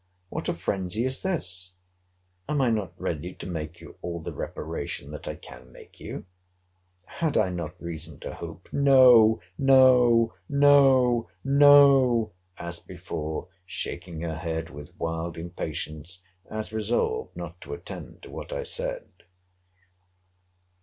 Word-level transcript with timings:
What 0.29 0.49
a 0.49 0.53
phrensy 0.55 1.05
is 1.05 1.21
this! 1.21 1.73
Am 2.49 2.59
I 2.59 2.71
not 2.71 2.99
ready 2.99 3.35
to 3.35 3.45
make 3.45 3.79
you 3.79 3.97
all 4.01 4.19
the 4.19 4.33
reparation 4.33 5.11
that 5.11 5.27
I 5.27 5.35
can 5.35 5.71
make 5.71 5.99
you? 5.99 6.25
Had 7.05 7.37
I 7.37 7.51
not 7.51 7.79
reason 7.79 8.19
to 8.21 8.33
hope— 8.33 8.73
No, 8.73 9.39
no, 9.59 10.33
no, 10.49 11.27
no, 11.43 12.31
as 12.57 12.79
before, 12.79 13.49
shaking 13.63 14.21
her 14.21 14.37
head 14.39 14.71
with 14.71 14.99
wild 14.99 15.37
impatience, 15.37 16.23
as 16.49 16.73
resolved 16.73 17.37
not 17.37 17.61
to 17.61 17.75
attend 17.75 18.23
to 18.23 18.31
what 18.31 18.51
I 18.51 18.63
said. 18.63 19.07